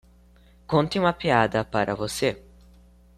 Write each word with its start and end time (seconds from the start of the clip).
Conte 0.65 0.97
uma 0.97 1.13
piada 1.13 1.63
para 1.63 1.93
você 1.93 2.43